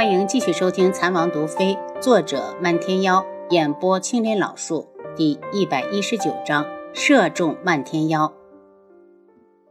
[0.00, 6.64] 欢迎继续收听《残王毒妃》，作者漫天妖，演播青莲老树，第一百一十九章：
[6.94, 8.32] 射中漫天妖。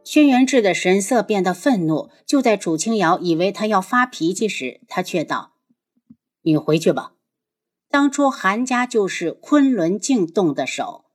[0.04, 5.54] 轩辕志的神色变得愤怒，就在楚清瑶以为他要发脾气时，他却道
[6.46, 7.14] ：“你回去吧。
[7.90, 11.06] 当初韩家就是昆仑镜动的手。”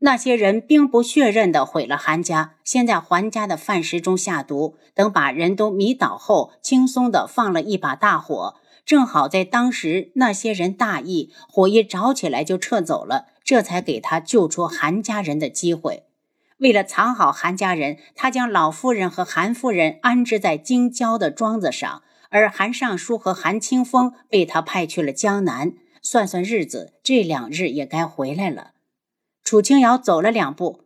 [0.00, 8.54] 那些人兵不血刃地毁了韩家，先在韩家的饭食中下毒，等把人都迷倒后，轻松地放了一把大火。
[8.86, 16.04] 正好在当时，那些人大意，火一着起来就撤走了，这才给他救出韩家人的机会。
[16.58, 25.72] 为了藏好韩家人，他将老夫人和韩夫人安置在京郊的庄子上，而韩尚书和韩清风被他派去了江南。
[26.00, 28.70] 算算日子，这两日也该回来了。
[29.48, 30.82] 楚清瑶走了两步，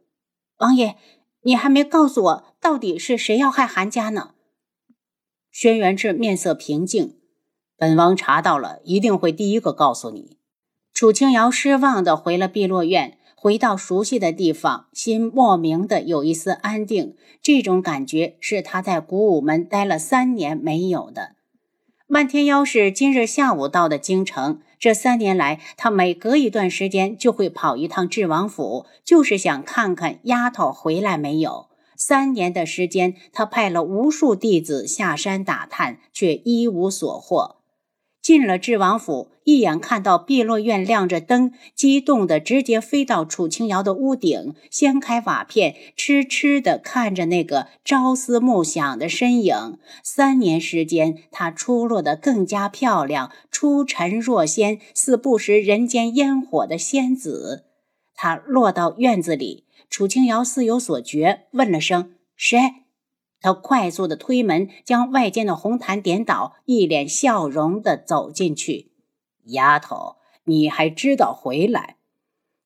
[0.59, 0.95] 王爷，
[1.41, 4.35] 你还没告诉我，到底是谁要害韩家呢？
[5.51, 7.17] 轩辕志面色平静，
[7.77, 10.39] 本王查到了，一定会第一个告诉你。
[10.95, 21.35] 楚清瑶失望的回了碧落院，回到熟悉的地方，心莫名的有一丝安定，这种感觉是他在古武门待了三年没有的。
[22.07, 24.61] 漫天妖是今日下午到的京城。
[24.83, 31.69] 这三年来，他每隔一段时间就会跑一趟智王府，就是想看看丫头回来没有。
[31.97, 37.62] 三年的时间，他派了无数弟子下山打探，却一无所获。
[38.23, 49.77] 进了智王府，一眼看到碧落院亮着灯，激动的直接飞到楚清瑶的屋顶，掀开瓦片，痴痴的看着那个朝思暮想的身影。
[50.05, 57.65] 三年时间，她出落得更加漂亮，出尘若仙，似不食人间烟火的仙子。
[58.15, 62.57] 她落到院子里，楚清瑶似有所觉，问了声：“谁？”
[63.43, 68.93] 他快速的推门，将外间的红毯点倒，一脸笑容的走进去。
[69.47, 71.97] 丫头，你还知道回来？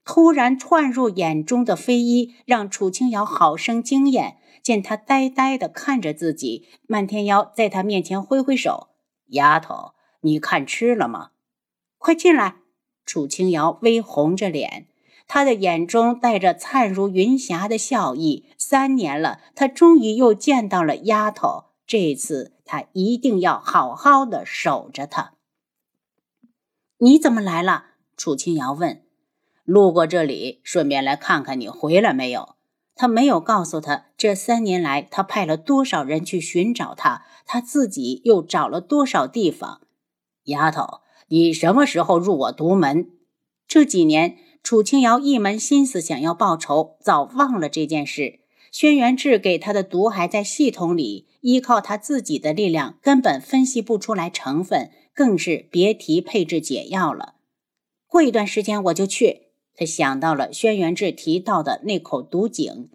[0.05, 4.37] 突然窜入眼中的飞衣让楚清瑶好生惊艳。
[4.63, 8.89] 见他呆呆的看着自己，漫天妖在他面前挥挥手
[9.31, 9.93] ：“丫头，
[10.23, 11.31] 你看吃了吗？
[11.99, 12.57] 快进来。”
[13.07, 14.89] 楚清瑶微红着脸。
[15.29, 18.47] 他的眼中带着灿如云霞的笑意。
[18.57, 21.65] 三年了，他终于又见到了丫头。
[21.87, 25.35] 这次他一定要好好的守着她。
[26.99, 27.85] 你怎么来了？
[28.17, 29.03] 楚清瑶问。
[29.65, 32.55] 路过这里，顺便来看看你回来没有。
[32.95, 39.83] 他没有告诉他，这三年来他派了多少人去寻找他，他自己又找了多少地方。
[40.45, 43.11] 丫头，你什么时候入我独门？
[43.67, 44.39] 这几年。
[44.67, 48.41] 楚清瑶一门心思想要报仇，早忘了这件事。
[48.73, 57.37] 轩辕志给他的毒还在系统里，依靠他自己的力量，根本分析不出来成分，更是别提配置解药了。
[58.09, 59.53] 过一段时间我就去。
[59.77, 62.91] 他想到了轩辕志提到的那口毒井。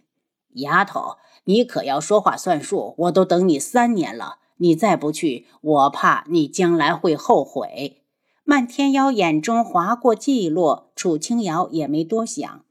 [0.55, 1.15] 丫头，
[1.45, 2.95] 你可要说话算数！
[2.97, 8.00] 我都等你三年了，你再不去，我怕你将来会后悔。
[8.43, 12.65] 漫天妖眼中划过寂落，楚清瑶也没多想，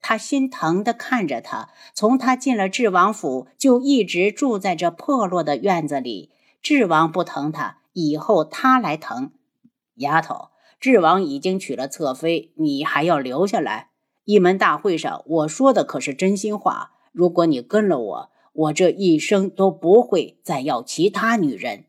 [0.00, 1.68] 他心疼地看着他。
[1.94, 6.30] 从他进了智王府，就一直住在这破落的院子里。
[6.62, 9.32] 智王不疼他，以后他来疼。
[9.96, 10.48] 丫头，
[10.80, 13.90] 智王已经娶了侧妃，你还要留下来？
[14.24, 16.92] 一门大会上，我说的可是真心话。
[17.12, 21.84] 如果你跟了我，我这一生都不会再要其他女人。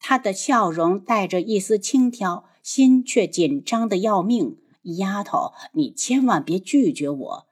[0.00, 2.44] 他的笑容带着一丝轻佻。
[2.66, 4.58] 心却紧张的要命，
[4.98, 7.46] 丫头，你千万别拒绝我。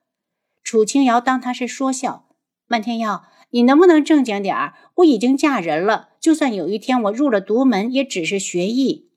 [0.65, 2.27] 楚清瑶当他是说笑。
[2.67, 4.75] 漫天妖，你能不能正经点儿？
[4.97, 9.13] 我已经嫁人了，就算有一天我入了独门，也只是学艺。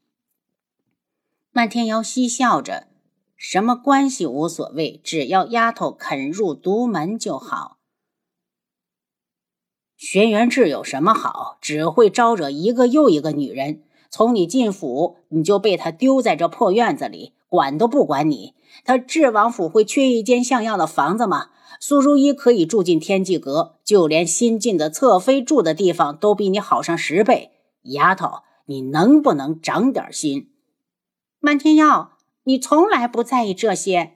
[1.50, 2.90] 漫天妖嬉笑着，
[3.36, 7.80] 什么关系无所谓，只要丫头肯入独门就好。
[9.96, 11.58] 轩辕志有什么好？
[11.60, 13.82] 只会招惹一个又一个女人。
[14.10, 18.54] 从你进府，你就被他丢在这破院子里，管都不管你。
[18.84, 21.48] 他智王府会缺一间像样的房子吗？
[21.80, 27.52] 苏如意可以住进天际阁，就连新进的侧妃住的地方都比你好上十倍。
[27.84, 30.50] 丫头，你能不能长点心？
[31.40, 34.14] 漫天耀，你从来不在意这些。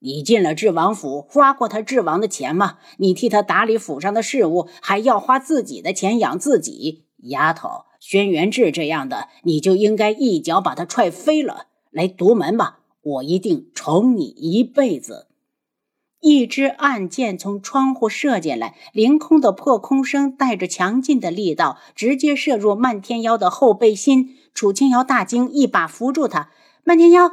[0.00, 2.76] 你进了智王府，花过他智王的钱吗？
[2.98, 7.06] 你替他打理府上的事务，还要花自己的钱养自己。
[7.22, 11.68] 丫头，轩辕志这样的，你就应该一脚把他踹飞了。
[11.90, 15.28] 来独门吧，我一定宠你一辈子。
[16.20, 24.36] 一支暗箭从窗户射进来，凌空的破空声带着强劲的力道，直接射入漫天妖的后背心。
[24.52, 26.50] 楚清瑶大惊，一把扶住他。
[26.84, 27.30] 漫天妖，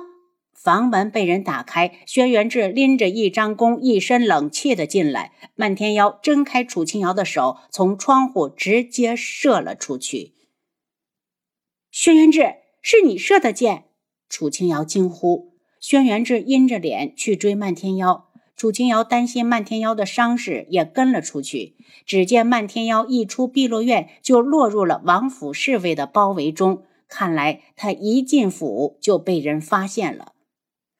[0.54, 5.34] 房门被人打开，轩辕志拎着一张弓，一身冷气的进来。
[5.56, 10.32] 漫天妖挣开楚清瑶的手，从窗户直接射了出去。
[11.92, 13.84] 轩辕志，是你射的箭！
[14.30, 15.52] 楚清瑶惊呼。
[15.82, 18.30] 轩辕志阴着脸去追漫天妖。
[18.56, 21.76] 楚清瑶担心漫天妖的伤势，也跟了出去。
[22.06, 26.86] 只见漫天妖一出碧落院，就落入了王府侍卫的包围中。
[27.10, 30.32] 看来他一进府就被人发现了。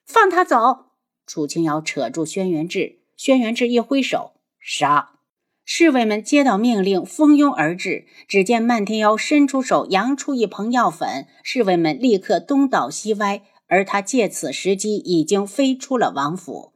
[0.06, 0.88] 放他走！
[1.26, 5.21] 楚清瑶扯住轩辕志，轩辕志一挥手，杀！
[5.64, 8.06] 侍卫们接到命令，蜂拥而至。
[8.28, 16.74] 只见漫天妖伸出手，扬出一捧药粉，侍卫们立刻东倒西歪，而他借此时机已经飞出了王府。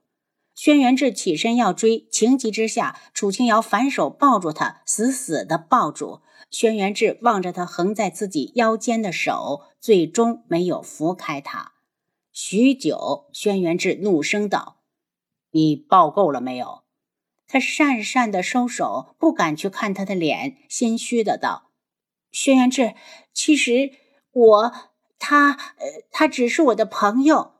[0.54, 6.22] 轩辕志起身要追，情急之下，楚清瑶反手抱住他，死死地抱住。
[6.50, 11.74] 轩辕志望着他横在自己腰间的手，最终没有扶开他。
[12.32, 14.78] 许久，轩辕志怒声道
[15.52, 16.84] ：“你抱够了没有？”
[17.48, 21.72] 他讪讪地收手，不敢去看他的脸，心虚的道
[22.32, 22.96] ：“轩辕志，
[23.34, 23.92] 其实
[24.32, 24.74] 我……
[25.20, 25.52] 他……
[25.52, 27.54] 呃，他只是我的朋友。”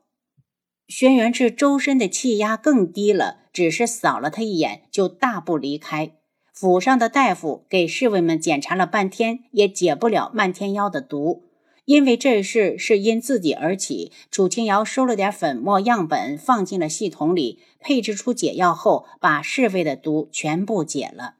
[0.88, 6.12] 轩辕志周身的气压更低了，只是扫了他一眼，就大步离开。
[6.52, 11.44] 府上的大夫给侍卫们检查了半天，也解不了漫天妖的毒。
[11.86, 21.36] 因为这事是因自己而起，楚清瑶收了点粉末样本，放进了系统里，配置出解药后，把侍卫的毒全部解了。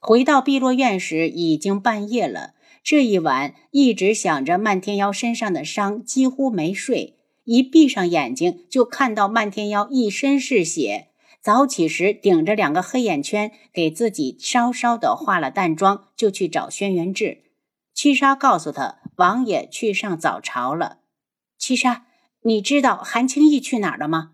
[0.00, 2.54] 回到碧落院时，已经半夜了。
[2.82, 7.14] 这一晚一直想着漫天妖身上的伤，几乎没睡。
[7.44, 11.08] 一闭上眼睛，就看到漫天妖一身是血。
[11.42, 17.42] 早起时顶着两个黑眼圈，给自己稍稍的化了淡妆，就去找轩辕志。
[17.92, 20.98] 七杀告诉他，王爷去上早朝了。
[21.56, 22.06] 七杀，
[22.42, 24.32] 你知道韩青义去哪儿了吗？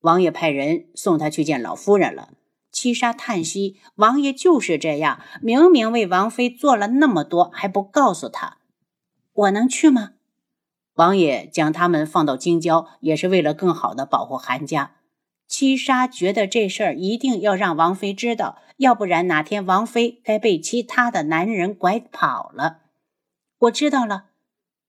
[0.00, 2.30] 王爷派人送他去见老夫人了。
[2.72, 8.58] 七杀叹息：王爷就是这样，明明为王妃做了那么多，还不告诉他。
[9.32, 10.12] 我能去吗？
[10.94, 14.96] 王爷将他们放到京郊，也是为了更好的保护韩家。
[15.46, 22.78] 七杀觉得这事儿一定要让王妃知道，要不然哪天王妃该被其他的男人拐跑了。
[23.60, 24.30] 我知道了，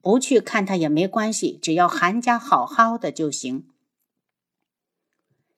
[0.02, 3.68] 不去看他也没关系，只要韩家好好的就行。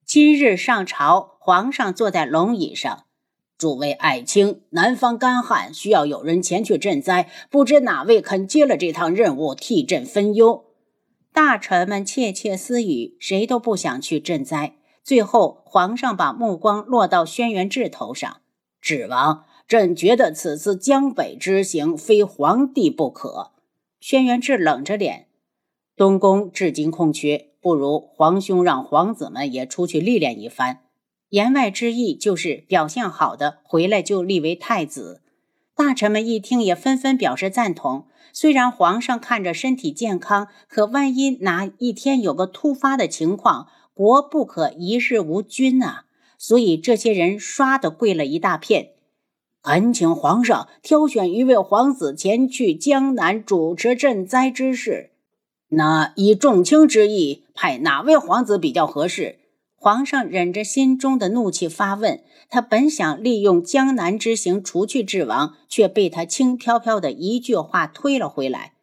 [0.04, 3.06] 今日上朝，皇上坐在龙椅上。
[3.56, 10.66] 诸位爱卿，南方干旱，需要有人前去赈灾，不知哪位肯接了这趟任务，替朕分忧？
[11.32, 14.76] 大臣们窃窃私语，谁都不想去赈灾。
[15.04, 18.42] 最后，皇上把目光落到轩辕志头上
[18.82, 23.54] ：“指王，朕觉得此次江北之行，非皇帝不可。”
[24.00, 25.26] 轩辕志冷着脸
[25.98, 30.82] ：“东宫至今空缺，不如皇兄让皇子们也出去历练一番。”
[31.30, 35.24] 言外之意就是表现好的回来就立为太子。
[35.76, 38.06] 大臣们一听也纷纷表示赞同。
[38.32, 46.06] 虽然皇上看着身体健康，可万一哪一天有个突发的情况，国不可一日无君啊！
[46.38, 48.90] 所以这些人刷的跪了一大片，
[49.64, 55.12] 恳请皇上挑选一位皇子前去江南主持赈灾之事。
[55.70, 59.40] 那以重卿之意，派哪位皇子比较合适？
[59.78, 68.74] 皇上忍着心中的怒气发问：“他本想利用江南之行除去智王，却被他轻飘飘的一句话推了回来。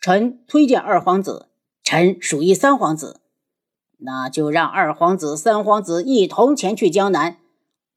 [0.00, 1.48] 臣推荐二皇子，
[1.82, 3.20] 臣属意三皇子，
[3.98, 7.38] 那就让二皇子、三皇子一同前去江南。”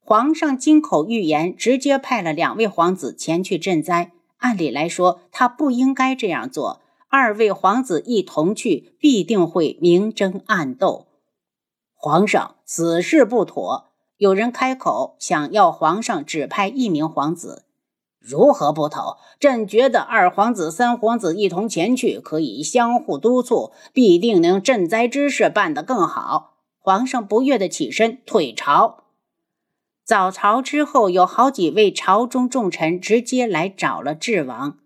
[0.08, 4.12] 皇上金口玉言，直接派了两位皇子前去赈灾。
[4.36, 6.80] 按理来说，他不应该这样做。
[7.08, 11.06] 二位皇子一同去，必定会明争暗斗。
[11.96, 13.86] 皇上，此事不妥。
[14.18, 17.64] 有人开口，想要皇上只派一名皇子，
[18.20, 19.18] 如何不妥？
[19.40, 26.52] 朕觉得二皇子、三皇子一同前去，可以相互督促，必定能赈灾之事办得更好。
[26.78, 29.05] 皇上不悦的起身退朝。
[30.06, 34.78] 早朝之后，有好几位朝中重臣直接来找了智王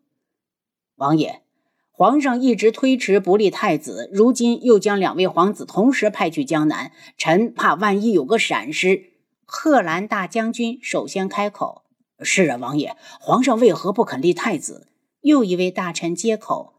[0.97, 1.43] 王爷。
[1.91, 9.11] 皇上一直推迟不立太子，如今又将两位皇子同时派去江南，臣怕万一有个闪失。
[9.45, 11.83] 贺兰大将军首先开口
[12.25, 14.89] ：“是啊，王爷，皇上为何不肯立太子？”
[15.21, 16.77] 又一位大臣接口：“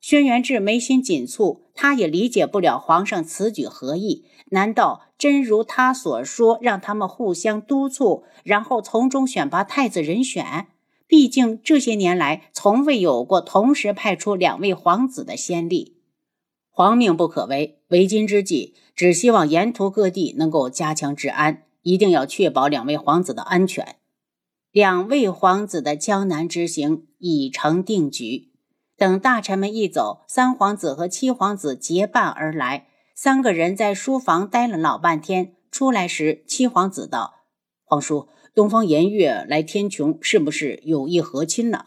[0.00, 4.24] 轩辕志眉心紧蹙，他也理解不了皇上此举何意？
[4.52, 10.68] 难道真如他所说，让他们互相督促，然后从中选拔太子人选？”
[11.08, 15.98] 毕竟这些年来从未有过同时派出两位皇子的先例。
[16.70, 23.96] 皇命不可违，为今之计，只希望沿途各地能够加强治安，一定要确保两位皇子的安全。
[24.70, 28.48] 两位皇子的江南之行已成定局。
[28.96, 32.86] 等大臣们一走，三皇子和七皇子结伴而来。
[33.14, 37.34] 三个人在书房待了老半天，出来时，七皇子道
[37.84, 41.86] ：“皇叔，东方颜月来天穹，是不是有意和亲呢？”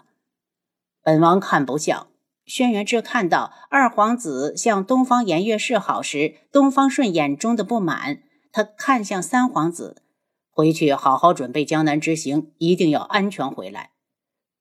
[1.04, 2.08] 本王看不像。
[2.46, 10.04] 轩辕志看到二皇子向东方颜月示好时，东方顺眼中的不满，他看向三皇子
[10.52, 13.90] ：“回去好好准备江南之行，一定要安全回来。”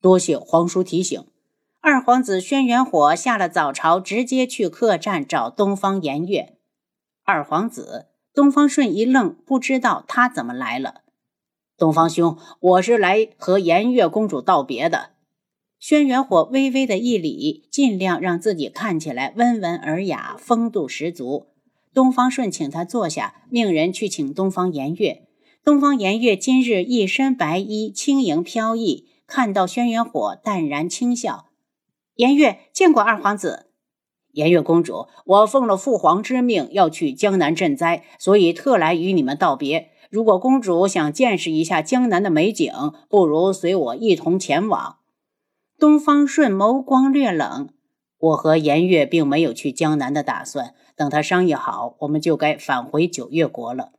[0.01, 1.27] 多谢皇叔提醒。
[1.79, 6.54] 二皇子轩辕火下了早朝，直接去客栈找东方颜月。
[7.27, 8.05] 二皇子
[8.35, 11.01] 东方顺一愣，不知道他怎么来了。
[11.75, 15.13] 东方兄，我是来和颜月公主道别的。
[15.79, 21.47] 轩辕火微微的一礼，尽量让自己看起来温文尔雅，风度十足。
[21.95, 25.23] 东方顺请他坐下，命人去请东方颜月。
[25.63, 31.47] 东方颜月今日一身白衣，轻盈飘逸，看到轩辕火，淡然轻笑。
[32.13, 33.71] 颜月见过二皇子。
[34.35, 39.91] 颜月公主，我奉了父皇之命要去江南赈灾，所以特来与你们道别。
[40.09, 42.73] 如果公主想见识一下江南的美景，
[43.09, 44.97] 不如随我一同前往。
[45.79, 47.69] 东方顺眸光略冷，
[48.17, 50.73] 我和颜月并没有去江南的打算。
[50.97, 53.93] 等他商议好，我们就该返回九月国了。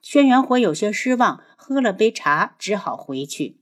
[0.00, 3.60] 轩辕火有些失望，喝了杯茶，只好回去。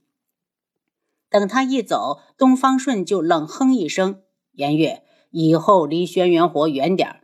[1.29, 4.21] 等他一走，东方顺就冷哼一声
[4.53, 5.03] ：“颜月，
[5.33, 7.19] 以后离轩辕火远点儿。”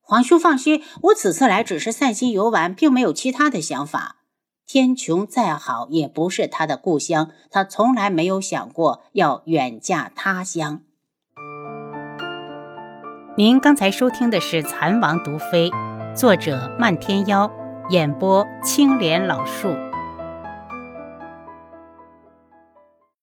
[0.00, 4.16] 皇兄放心，我此次来只是散心游玩，并没有其他的想法。
[4.66, 10.80] 天穹再好，也不是他的故乡，他从来没有想过要远嫁他乡。
[13.36, 15.70] 您刚才收听的是《蚕王毒妃》，
[16.14, 17.50] 作者漫天妖，
[17.90, 19.68] 演播青莲老树。